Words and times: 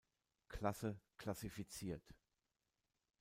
Klasse 0.47 0.97
klassifiziert. 1.19 2.15